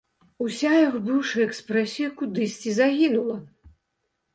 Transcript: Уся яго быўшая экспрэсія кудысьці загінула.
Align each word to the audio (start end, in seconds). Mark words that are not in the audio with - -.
Уся 0.45 0.71
яго 0.87 1.01
быўшая 1.11 1.45
экспрэсія 1.49 2.13
кудысьці 2.23 2.77
загінула. 2.83 3.41